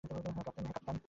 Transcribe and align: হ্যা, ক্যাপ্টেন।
হ্যা, 0.03 0.19
ক্যাপ্টেন। 0.37 0.97